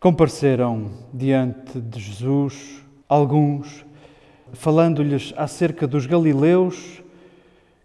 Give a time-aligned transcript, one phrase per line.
[0.00, 3.84] Compareceram diante de Jesus alguns,
[4.52, 7.02] falando-lhes acerca dos galileus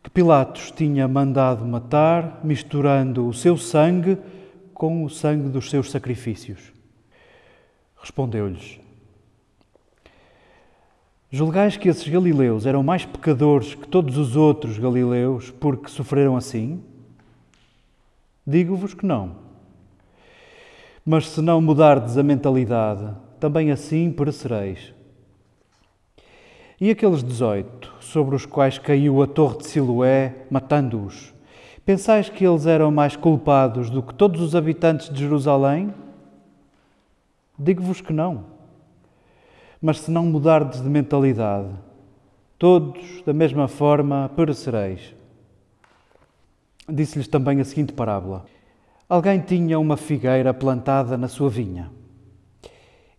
[0.03, 4.19] que Pilatos tinha mandado matar, misturando o seu sangue
[4.75, 6.71] com o sangue dos seus sacrifícios.
[7.99, 8.79] Respondeu-lhes:
[11.31, 16.79] Julgais que esses galileus eram mais pecadores que todos os outros galileus porque sofreram assim?
[18.45, 19.52] Digo-vos que não.
[21.05, 24.93] Mas se não mudardes a mentalidade, também assim perecereis.
[26.79, 31.33] E aqueles dezoito, sobre os quais caiu a torre de Siloé, matando-os,
[31.85, 35.93] pensais que eles eram mais culpados do que todos os habitantes de Jerusalém?
[37.59, 38.45] Digo-vos que não.
[39.81, 41.69] Mas se não mudardes de mentalidade,
[42.57, 45.13] todos da mesma forma perecereis.
[46.87, 48.45] Disse-lhes também a seguinte parábola:
[49.13, 51.91] Alguém tinha uma figueira plantada na sua vinha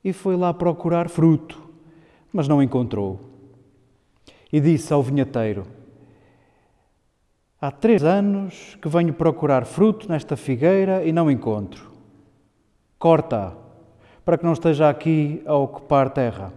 [0.02, 1.70] e foi lá procurar fruto,
[2.32, 3.20] mas não encontrou.
[4.52, 5.64] E disse ao vinhateiro:
[7.60, 11.92] Há três anos que venho procurar fruto nesta figueira e não encontro.
[12.98, 13.56] Corta,
[14.24, 16.52] para que não esteja aqui a ocupar terra.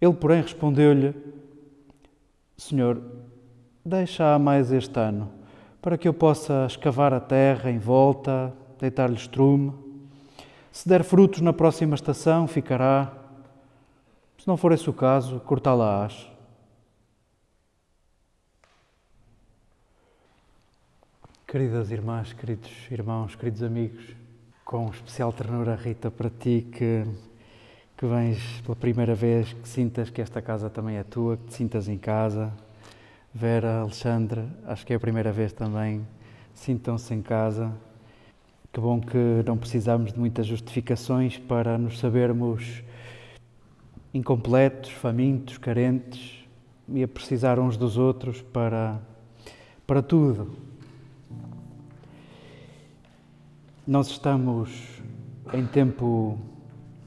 [0.00, 1.14] Ele, porém, respondeu-lhe:
[2.56, 3.02] Senhor,
[3.84, 5.39] deixa mais este ano
[5.80, 9.72] para que eu possa escavar a terra em volta, deitar-lhe estrume.
[10.70, 13.12] Se der frutos na próxima estação, ficará.
[14.38, 16.28] Se não for esse o caso, cortá-la-ás.
[21.46, 24.14] Queridas irmãs, queridos irmãos, queridos amigos,
[24.64, 27.04] com especial ternura, Rita, para ti que,
[27.96, 31.54] que vens pela primeira vez, que sintas que esta casa também é tua, que te
[31.54, 32.52] sintas em casa,
[33.32, 36.04] Vera, Alexandre, acho que é a primeira vez também.
[36.52, 37.72] Sintam-se em casa.
[38.72, 42.82] Que bom que não precisamos de muitas justificações para nos sabermos
[44.12, 46.44] incompletos, famintos, carentes
[46.88, 48.98] e a precisar uns dos outros para,
[49.86, 50.50] para tudo.
[53.86, 55.00] Nós estamos
[55.54, 56.36] em tempo,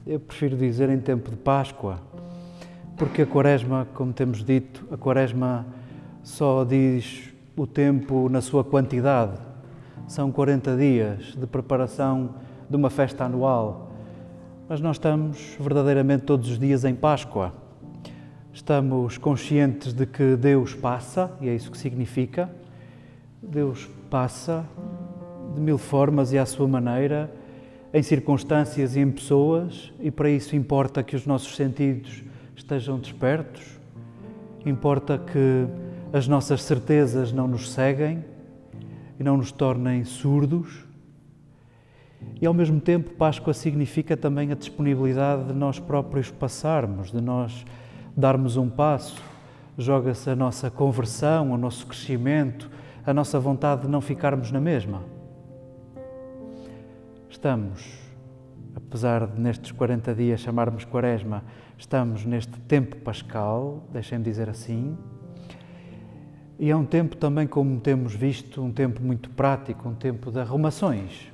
[0.06, 2.00] eu prefiro dizer em tempo de Páscoa,
[2.96, 5.66] porque a Quaresma, como temos dito, a Quaresma
[6.24, 9.38] só diz o tempo na sua quantidade.
[10.08, 12.36] São 40 dias de preparação
[12.68, 13.92] de uma festa anual.
[14.66, 17.52] Mas nós estamos verdadeiramente todos os dias em Páscoa.
[18.54, 22.50] Estamos conscientes de que Deus passa, e é isso que significa.
[23.42, 24.64] Deus passa
[25.54, 27.30] de mil formas e à sua maneira,
[27.92, 32.22] em circunstâncias e em pessoas, e para isso importa que os nossos sentidos
[32.56, 33.78] estejam despertos,
[34.64, 35.68] importa que
[36.14, 38.24] as nossas certezas não nos seguem
[39.18, 40.84] e não nos tornem surdos.
[42.40, 47.64] E ao mesmo tempo, Páscoa significa também a disponibilidade de nós próprios passarmos, de nós
[48.16, 49.20] darmos um passo.
[49.76, 52.70] Joga-se a nossa conversão, o nosso crescimento,
[53.04, 55.02] a nossa vontade de não ficarmos na mesma.
[57.28, 57.92] Estamos,
[58.76, 61.42] apesar de nestes 40 dias chamarmos Quaresma,
[61.76, 64.96] estamos neste tempo pascal, deixem-me dizer assim,
[66.58, 70.38] e é um tempo também, como temos visto, um tempo muito prático, um tempo de
[70.38, 71.32] arrumações.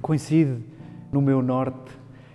[0.00, 0.62] Coincide
[1.12, 1.90] no meu norte,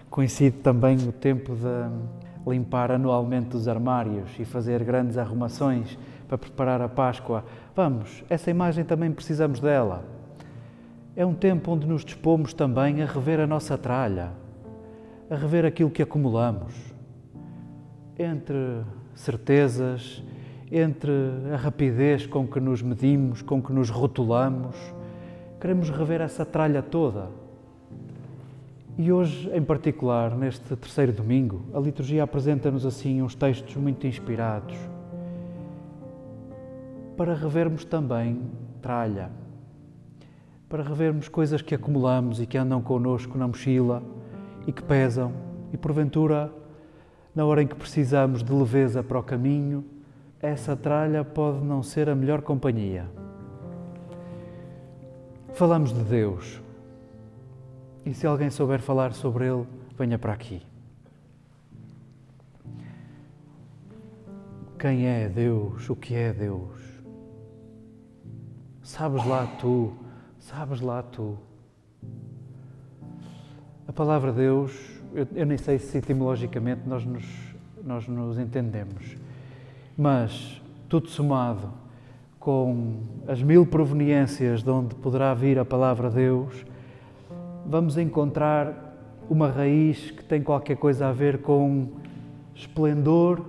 [0.10, 5.98] coincide também o tempo de limpar anualmente os armários e fazer grandes arrumações
[6.28, 7.44] para preparar a Páscoa.
[7.75, 10.06] Vamos, essa imagem também precisamos dela.
[11.16, 14.31] É um tempo onde nos dispomos também a rever a nossa tralha,
[15.30, 16.75] a rever aquilo que acumulamos,
[18.19, 18.84] entre
[19.16, 20.22] certezas,
[20.71, 21.12] entre
[21.53, 24.75] a rapidez com que nos medimos, com que nos rotulamos.
[25.59, 27.29] Queremos rever essa tralha toda.
[28.97, 34.75] E hoje, em particular, neste terceiro domingo, a liturgia apresenta-nos assim uns textos muito inspirados
[37.18, 38.41] para revermos também
[38.81, 39.29] tralha,
[40.68, 44.03] para revermos coisas que acumulamos e que andam connosco na mochila
[44.68, 45.31] e que pesam,
[45.71, 46.51] e porventura,
[47.33, 49.83] na hora em que precisamos de leveza para o caminho,
[50.41, 53.05] essa tralha pode não ser a melhor companhia.
[55.53, 56.61] Falamos de Deus.
[58.05, 59.65] E se alguém souber falar sobre Ele,
[59.97, 60.61] venha para aqui.
[64.77, 65.89] Quem é Deus?
[65.89, 66.79] O que é Deus?
[68.83, 69.93] Sabes lá tu,
[70.37, 71.37] sabes lá tu.
[73.87, 74.71] A palavra Deus,
[75.13, 77.25] eu, eu nem sei se etimologicamente nós nos,
[77.83, 79.15] nós nos entendemos
[79.97, 81.86] mas tudo somado
[82.39, 82.97] com
[83.27, 86.65] as mil proveniências de onde poderá vir a palavra Deus,
[87.65, 88.95] vamos encontrar
[89.27, 91.88] uma raiz que tem qualquer coisa a ver com
[92.53, 93.44] esplendor,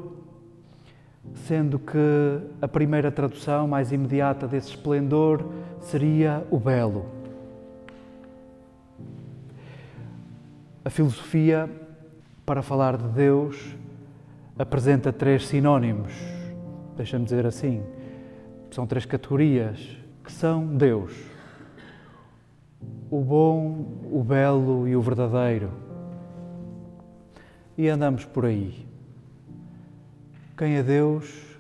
[1.35, 5.45] sendo que a primeira tradução mais imediata desse esplendor
[5.81, 7.05] seria o belo.
[10.83, 11.69] A filosofia,
[12.47, 13.77] para falar de Deus,
[14.59, 16.13] apresenta três sinónimos,
[16.97, 17.83] deixa-me dizer assim.
[18.71, 21.13] São três categorias que são Deus:
[23.11, 25.71] o bom, o belo e o verdadeiro.
[27.79, 28.87] E andamos por aí.
[30.57, 31.59] Quem é Deus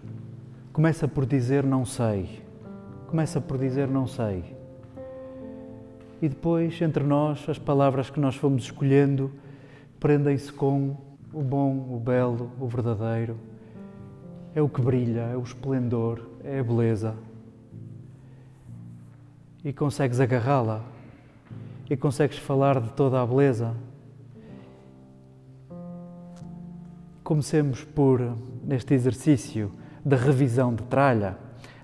[0.73, 2.43] começa por dizer não sei.
[3.07, 4.57] Começa por dizer não sei.
[6.21, 9.31] E depois, entre nós, as palavras que nós fomos escolhendo
[10.01, 10.97] prendem-se com
[11.33, 13.37] o bom, o belo, o verdadeiro.
[14.57, 17.15] É o que brilha, é o esplendor, é a beleza.
[19.63, 20.83] E consegues agarrá-la
[21.91, 23.75] e consegues falar de toda a beleza.
[27.23, 29.71] Comecemos por, neste exercício
[30.03, 31.37] de revisão de tralha,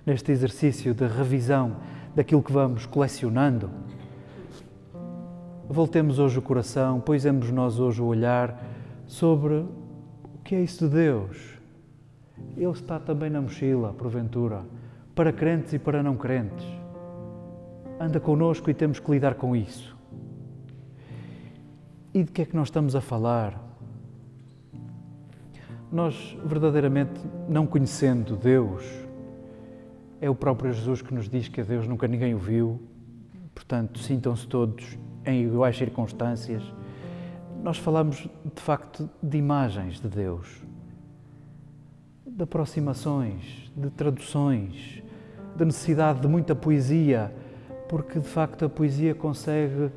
[0.06, 1.76] neste exercício de revisão
[2.16, 3.68] daquilo que vamos colecionando.
[5.68, 8.64] Voltemos hoje o coração, poisemos nós hoje o olhar
[9.06, 11.61] sobre o que é isso de Deus.
[12.56, 14.64] Ele está também na mochila, porventura,
[15.14, 16.66] para crentes e para não crentes.
[18.00, 19.96] Anda connosco e temos que lidar com isso.
[22.12, 23.60] E de que é que nós estamos a falar?
[25.90, 28.84] Nós, verdadeiramente, não conhecendo Deus,
[30.20, 32.80] é o próprio Jesus que nos diz que a Deus nunca ninguém o viu,
[33.54, 36.62] portanto, sintam-se todos em iguais circunstâncias
[37.62, 40.62] nós falamos de facto de imagens de Deus,
[42.34, 45.02] de aproximações, de traduções,
[45.54, 47.32] de necessidade de muita poesia,
[47.88, 49.90] porque de facto a poesia consegue,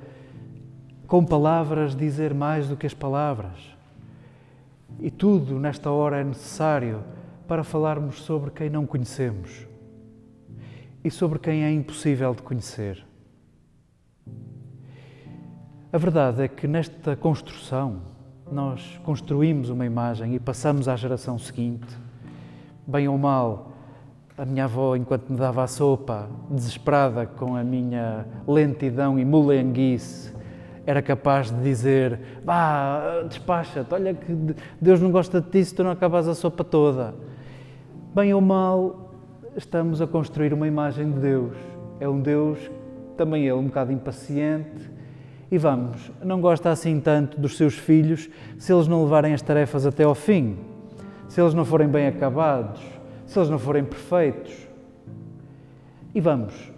[1.08, 3.58] com palavras, dizer mais do que as palavras.
[5.00, 7.04] E tudo nesta hora é necessário
[7.48, 9.66] para falarmos sobre quem não conhecemos
[11.04, 13.06] e sobre quem é impossível de conhecer.
[15.94, 18.02] A verdade é que nesta construção
[18.52, 22.05] nós construímos uma imagem e passamos à geração seguinte.
[22.88, 23.72] Bem ou mal,
[24.38, 30.32] a minha avó, enquanto me dava a sopa, desesperada com a minha lentidão e mulenguice,
[30.86, 35.84] era capaz de dizer: Vá, despacha-te, olha que Deus não gosta de ti se tu
[35.84, 37.16] não acabas a sopa toda.
[38.14, 39.12] Bem ou mal,
[39.56, 41.58] estamos a construir uma imagem de Deus.
[42.00, 42.60] É um Deus,
[43.18, 44.92] também ele, um bocado impaciente,
[45.50, 49.86] e vamos, não gosta assim tanto dos seus filhos se eles não levarem as tarefas
[49.86, 50.58] até ao fim,
[51.36, 52.80] se eles não forem bem acabados,
[53.28, 54.56] se eles não forem perfeitos.
[56.14, 56.72] E vamos,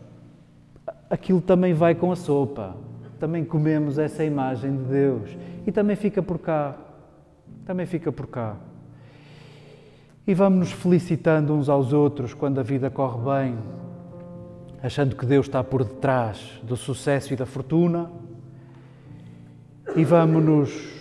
[1.12, 2.76] aquilo também vai com a sopa,
[3.20, 5.38] também comemos essa imagem de Deus.
[5.68, 6.76] E também fica por cá,
[7.68, 8.56] também fica por cá.
[10.26, 13.58] E vamos nos felicitando uns aos outros quando a vida corre bem,
[14.82, 18.10] achando que Deus está por detrás do sucesso e da fortuna.
[19.96, 20.97] E vamos-nos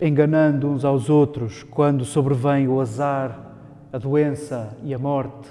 [0.00, 3.38] enganando uns aos outros quando sobrevém o azar,
[3.92, 5.48] a doença e a morte.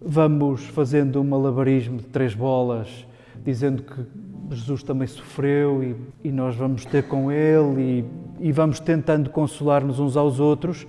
[0.00, 3.06] Vamos fazendo um malabarismo de três bolas,
[3.44, 4.04] dizendo que
[4.54, 5.96] Jesus também sofreu e,
[6.28, 8.04] e nós vamos ter com Ele
[8.40, 10.86] e, e vamos tentando consolar-nos uns aos outros,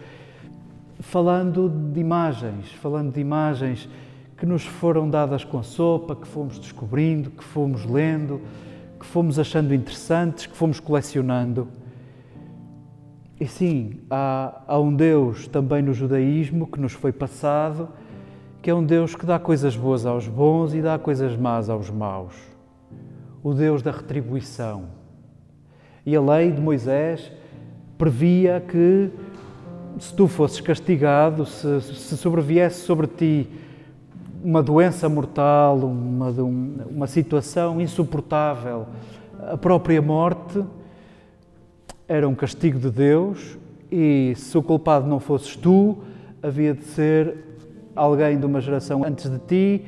[1.00, 3.90] falando de imagens, falando de imagens
[4.38, 8.40] que nos foram dadas com sopa, que fomos descobrindo, que fomos lendo
[8.98, 11.68] que fomos achando interessantes, que fomos colecionando.
[13.40, 17.90] E sim, há, há, um Deus também no judaísmo que nos foi passado,
[18.62, 21.90] que é um Deus que dá coisas boas aos bons e dá coisas más aos
[21.90, 22.34] maus.
[23.44, 24.86] O Deus da retribuição.
[26.04, 27.32] E a lei de Moisés
[27.96, 29.12] previa que
[30.00, 33.48] se tu fosses castigado, se, se sobreviesse sobre ti
[34.44, 38.88] uma doença mortal, uma, uma situação insuportável,
[39.52, 40.64] a própria morte,
[42.08, 43.58] era um castigo de Deus
[43.92, 45.98] e se o culpado não fosses tu,
[46.42, 47.36] havia de ser
[47.96, 49.86] alguém de uma geração antes de ti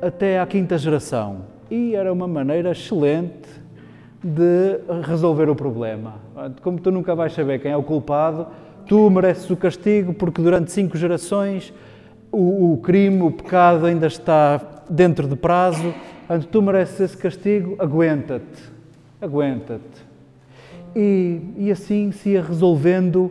[0.00, 1.42] até à quinta geração.
[1.70, 3.48] E era uma maneira excelente
[4.22, 6.14] de resolver o problema.
[6.62, 8.48] Como tu nunca vais saber quem é o culpado,
[8.86, 11.72] tu mereces o castigo porque durante cinco gerações
[12.30, 14.60] o, o crime, o pecado ainda está
[14.90, 15.94] dentro de prazo,
[16.28, 18.62] antes tu mereces esse castigo, aguenta-te,
[19.20, 20.05] aguenta-te.
[20.98, 23.30] E, e assim se ia resolvendo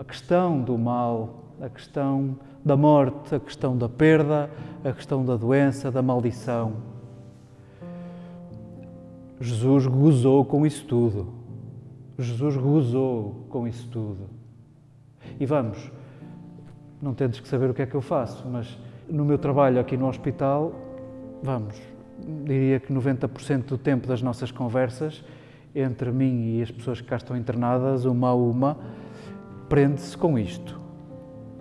[0.00, 4.50] a questão do mal, a questão da morte, a questão da perda,
[4.84, 6.72] a questão da doença, da maldição.
[9.40, 11.28] Jesus gozou com isso tudo.
[12.18, 14.28] Jesus gozou com isso tudo.
[15.38, 15.92] E vamos,
[17.00, 18.76] não tentes que saber o que é que eu faço, mas
[19.08, 20.72] no meu trabalho aqui no hospital,
[21.40, 21.80] vamos,
[22.44, 25.22] diria que 90% do tempo das nossas conversas
[25.74, 28.76] entre mim e as pessoas que cá estão internadas, uma a uma,
[29.68, 30.80] prende-se com isto,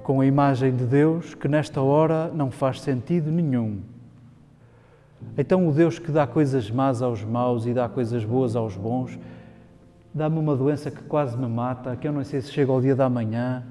[0.04, 3.80] com a imagem de Deus que nesta hora não faz sentido nenhum.
[5.38, 9.18] Então, o Deus que dá coisas más aos maus e dá coisas boas aos bons,
[10.14, 12.96] dá-me uma doença que quase me mata, que eu não sei se chega ao dia
[12.96, 13.64] da manhã,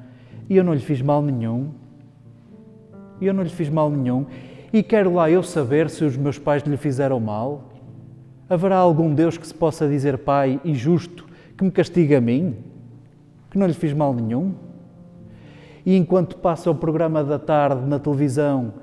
[0.48, 1.70] e eu não lhe fiz mal nenhum.
[3.20, 4.26] E eu não lhe fiz mal nenhum.
[4.72, 7.64] E quero lá eu saber se os meus pais lhe fizeram mal.
[8.48, 11.26] Haverá algum Deus que se possa dizer Pai e justo
[11.56, 12.54] que me castiga a mim?
[13.50, 14.54] Que não lhe fiz mal nenhum?
[15.84, 18.74] E enquanto passa o programa da tarde na televisão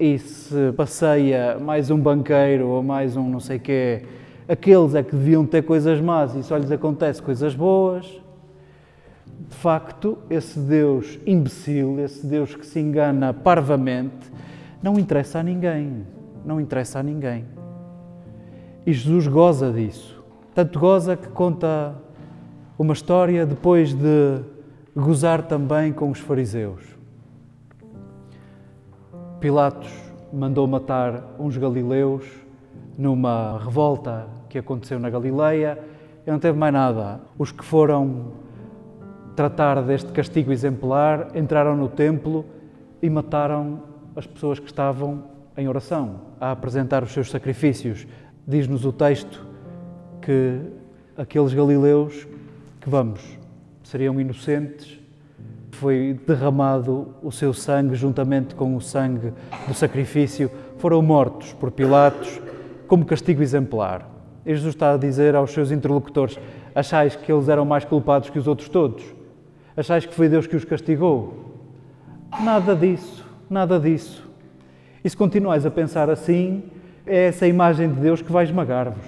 [0.00, 4.02] e se passeia mais um banqueiro ou mais um não sei quê,
[4.48, 8.06] aqueles é que deviam ter coisas más e só lhes acontece coisas boas.
[9.48, 14.32] De facto, esse Deus imbecil, esse Deus que se engana parvamente,
[14.82, 16.06] não interessa a ninguém.
[16.46, 17.44] Não interessa a ninguém.
[18.86, 20.22] E Jesus goza disso.
[20.54, 21.92] Tanto goza que conta
[22.78, 24.40] uma história depois de
[24.94, 26.82] gozar também com os fariseus.
[29.40, 29.92] Pilatos
[30.32, 32.24] mandou matar uns galileus
[32.96, 35.78] numa revolta que aconteceu na Galileia
[36.24, 37.20] e não teve mais nada.
[37.36, 38.32] Os que foram
[39.34, 42.44] tratar deste castigo exemplar entraram no templo
[43.02, 43.82] e mataram
[44.14, 45.24] as pessoas que estavam
[45.56, 48.06] em oração, a apresentar os seus sacrifícios.
[48.48, 49.44] Diz-nos o texto
[50.22, 50.60] que
[51.16, 52.28] aqueles galileus
[52.80, 53.20] que vamos,
[53.82, 55.00] seriam inocentes,
[55.72, 59.32] foi derramado o seu sangue juntamente com o sangue
[59.66, 60.48] do sacrifício,
[60.78, 62.40] foram mortos por Pilatos
[62.86, 64.08] como castigo exemplar.
[64.44, 66.38] E Jesus está a dizer aos seus interlocutores:
[66.72, 69.04] achais que eles eram mais culpados que os outros todos?
[69.76, 71.52] Achais que foi Deus que os castigou?
[72.40, 74.24] Nada disso, nada disso.
[75.02, 76.62] E se continuais a pensar assim,
[77.06, 79.06] é essa imagem de Deus que vai esmagar-vos.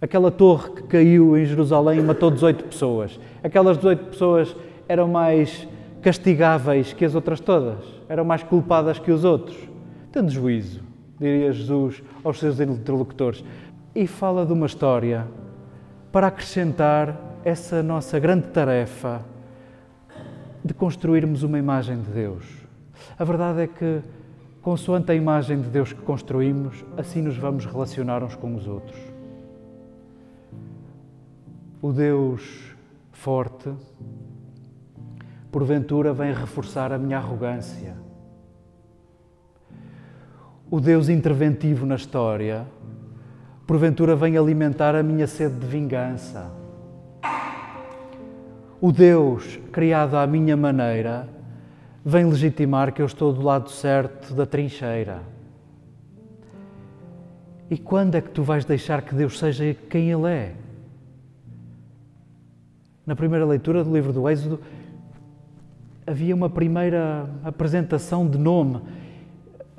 [0.00, 3.20] Aquela torre que caiu em Jerusalém e matou 18 pessoas.
[3.42, 4.56] Aquelas 18 pessoas
[4.88, 5.68] eram mais
[6.02, 9.56] castigáveis que as outras todas, eram mais culpadas que os outros.
[10.10, 13.44] Tendo juízo diria Jesus aos seus interlocutores.
[13.94, 15.26] E fala de uma história
[16.10, 19.20] para acrescentar essa nossa grande tarefa
[20.64, 22.44] de construirmos uma imagem de Deus.
[23.18, 24.00] A verdade é que,
[24.62, 28.98] consoante a imagem de Deus que construímos, assim nos vamos relacionar uns com os outros.
[31.80, 32.74] O Deus
[33.12, 33.70] forte,
[35.50, 37.96] porventura, vem reforçar a minha arrogância
[40.70, 42.64] o Deus interventivo na história,
[43.66, 46.48] porventura vem alimentar a minha sede de vingança.
[48.80, 51.28] O Deus criado à minha maneira
[52.04, 55.22] vem legitimar que eu estou do lado certo da trincheira.
[57.70, 60.54] E quando é que tu vais deixar que Deus seja quem Ele é?
[63.06, 64.60] Na primeira leitura do livro do Êxodo,
[66.06, 68.80] havia uma primeira apresentação de nome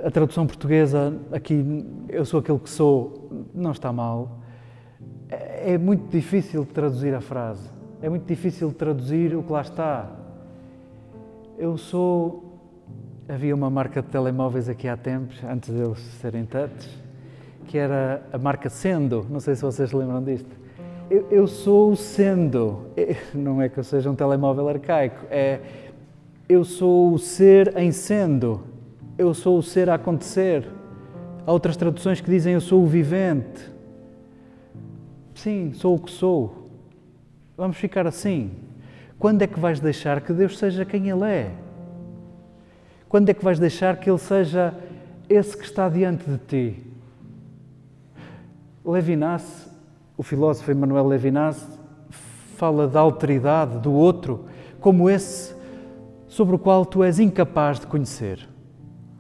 [0.04, 4.40] a tradução portuguesa, aqui eu sou aquele que sou, não está mal.
[5.30, 7.70] É, é muito difícil traduzir a frase.
[8.02, 10.10] É muito difícil traduzir o que lá está.
[11.62, 12.60] Eu sou.
[13.30, 16.90] Havia uma marca de telemóveis aqui há tempos, antes deles serem touch,
[17.68, 19.28] que era a marca Sendo.
[19.30, 20.50] Não sei se vocês lembram disto.
[21.08, 22.88] Eu, eu sou o Sendo.
[23.32, 25.60] Não é que eu seja um telemóvel arcaico, é.
[26.50, 28.62] Eu sou o ser em sendo
[29.16, 30.68] eu sou o ser a acontecer.
[31.46, 33.72] Há outras traduções que dizem eu sou o vivente.
[35.36, 36.68] Sim, sou o que sou.
[37.56, 38.50] Vamos ficar assim.
[39.22, 41.52] Quando é que vais deixar que Deus seja quem Ele é?
[43.08, 44.74] Quando é que vais deixar que Ele seja
[45.30, 46.84] esse que está diante de ti?
[48.84, 49.70] Levinas,
[50.18, 51.64] o filósofo Emmanuel Levinas,
[52.58, 54.46] fala da alteridade do outro
[54.80, 55.54] como esse
[56.28, 58.50] sobre o qual tu és incapaz de conhecer.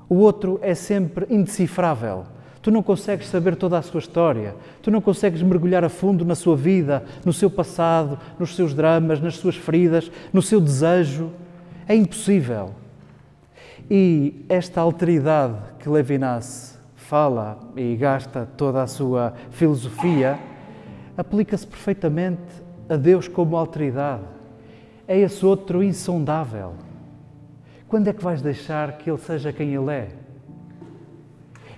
[0.10, 2.24] O outro é sempre indecifrável.
[2.62, 6.36] Tu não consegues saber toda a sua história, tu não consegues mergulhar a fundo na
[6.36, 11.32] sua vida, no seu passado, nos seus dramas, nas suas feridas, no seu desejo.
[11.88, 12.72] É impossível.
[13.90, 20.40] E esta alteridade que Levinas fala e gasta toda a sua filosofia
[21.18, 22.42] aplica-se perfeitamente
[22.88, 24.24] a Deus como alteridade.
[25.08, 26.74] É esse outro insondável
[27.92, 30.21] quando é que vais deixar que Ele seja quem Ele é?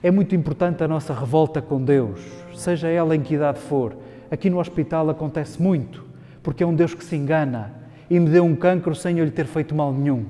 [0.04, 2.20] É muito importante a nossa revolta com Deus,
[2.54, 3.96] seja ela em que idade for.
[4.30, 6.04] Aqui no hospital acontece muito,
[6.44, 7.74] porque é um Deus que se engana
[8.10, 10.26] e me deu um cancro sem eu lhe ter feito mal nenhum.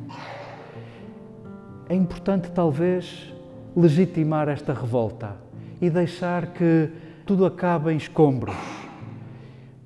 [1.89, 3.33] É importante, talvez,
[3.75, 5.37] legitimar esta revolta
[5.81, 6.91] e deixar que
[7.25, 8.55] tudo acabe em escombros,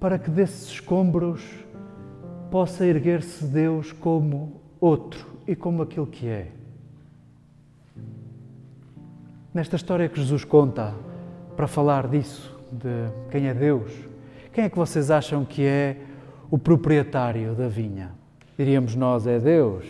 [0.02, 1.42] para que desses escombros
[2.52, 6.57] possa erguer-se Deus como outro e como aquilo que é.
[9.58, 10.94] Nesta história que Jesus conta
[11.56, 13.92] para falar disso, de quem é Deus,
[14.54, 15.98] quem é que vocês acham que é
[16.52, 18.12] o proprietário da vinha?
[18.56, 19.84] Diríamos nós, é Deus.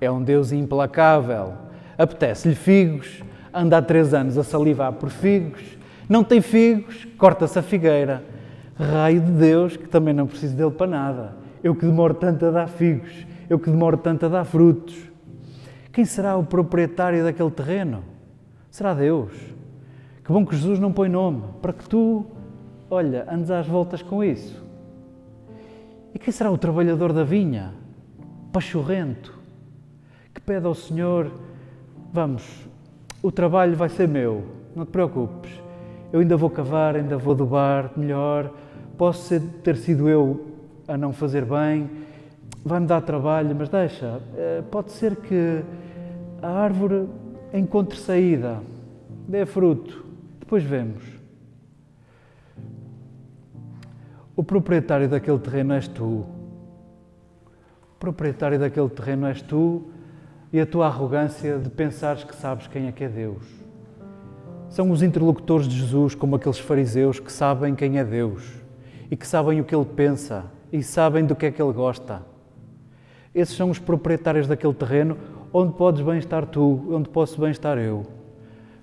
[0.00, 1.52] É um Deus implacável.
[1.96, 3.22] Apetece-lhe figos,
[3.54, 5.62] anda há três anos a salivar por figos,
[6.08, 8.24] não tem figos, corta-se a figueira.
[8.74, 11.36] Raio de Deus, que também não preciso dele para nada.
[11.62, 14.98] Eu que demoro tanto a dar figos, eu que demoro tanto a dar frutos.
[15.92, 18.17] Quem será o proprietário daquele terreno?
[18.70, 19.32] Será Deus.
[20.24, 22.26] Que bom que Jesus não põe nome, para que tu,
[22.90, 24.62] olha, andes às voltas com isso.
[26.14, 27.72] E quem será o trabalhador da vinha?
[28.52, 29.32] Pachorrento,
[30.34, 31.30] que pede ao Senhor:
[32.12, 32.68] Vamos,
[33.22, 34.44] o trabalho vai ser meu,
[34.76, 35.50] não te preocupes.
[36.12, 38.50] Eu ainda vou cavar, ainda vou adubar melhor.
[38.96, 40.46] Posso ser, ter sido eu
[40.86, 41.90] a não fazer bem,
[42.64, 45.62] vai-me dar trabalho, mas deixa, eh, pode ser que
[46.42, 47.06] a árvore
[47.52, 48.60] encontre saída,
[49.26, 50.04] dê fruto,
[50.40, 51.04] depois vemos.
[54.36, 56.24] O proprietário daquele terreno és tu.
[57.92, 59.90] O proprietário daquele terreno és tu
[60.52, 63.44] e a tua arrogância de pensares que sabes quem é que é Deus.
[64.68, 68.44] São os interlocutores de Jesus, como aqueles fariseus que sabem quem é Deus
[69.10, 72.22] e que sabem o que ele pensa e sabem do que é que ele gosta.
[73.34, 75.16] Esses são os proprietários daquele terreno
[75.52, 78.06] onde podes bem estar tu, onde posso bem estar eu.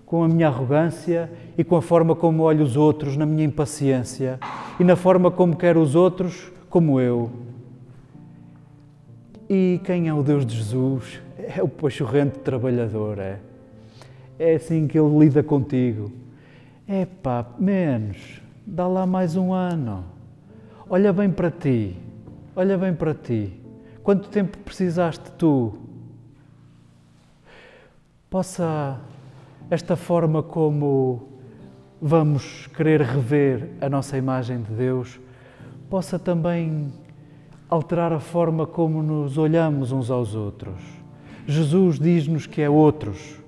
[0.06, 4.40] Com a minha arrogância e com a forma como olho os outros, na minha impaciência
[4.80, 7.32] e na forma como quero os outros como eu.
[9.50, 11.22] E quem é o Deus de Jesus?
[11.38, 13.40] É o pachorrente trabalhador, é.
[14.38, 16.12] É assim que ele lida contigo.
[16.88, 20.04] É pá, menos, dá lá mais um ano.
[20.90, 21.96] Olha bem para ti,
[22.56, 23.54] olha bem para ti.
[24.04, 25.74] Quanto tempo precisaste tu
[28.36, 29.00] possa
[29.70, 31.26] esta forma como
[32.02, 35.22] vamos querer rever a nossa imagem de Deus,
[35.90, 36.92] possa também
[37.70, 40.82] alterar a forma como nos olhamos uns aos outros.
[41.48, 43.42] Jesus diz-nos que é outros.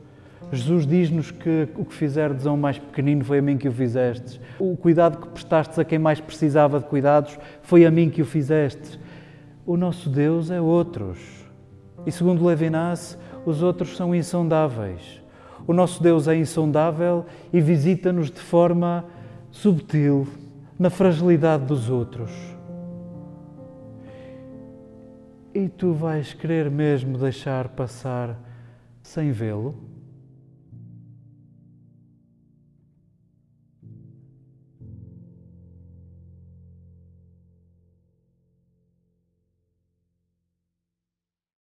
[0.53, 3.73] Jesus diz-nos que o que fizerdes a um mais pequenino foi a mim que o
[3.73, 4.39] fizestes.
[4.57, 8.25] O cuidado que prestastes a quem mais precisava de cuidados foi a mim que o
[8.25, 8.97] fizestes.
[9.65, 11.19] O nosso Deus é outros.
[12.05, 15.21] E segundo Levinas, os outros são insondáveis.
[15.65, 19.05] O nosso Deus é insondável e visita-nos de forma
[19.49, 20.27] subtil,
[20.77, 22.29] na fragilidade dos outros.
[25.53, 28.37] E tu vais querer mesmo deixar passar
[29.01, 29.75] sem vê-lo?